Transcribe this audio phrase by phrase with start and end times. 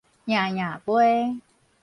[0.25, 1.39] 颺颺飛